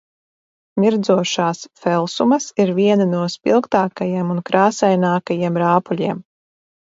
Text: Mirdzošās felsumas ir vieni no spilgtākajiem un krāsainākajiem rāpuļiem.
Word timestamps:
Mirdzošās 0.83 1.59
felsumas 1.81 2.47
ir 2.63 2.71
vieni 2.79 3.07
no 3.11 3.21
spilgtākajiem 3.33 4.33
un 4.37 4.41
krāsainākajiem 4.51 5.61
rāpuļiem. 5.65 6.25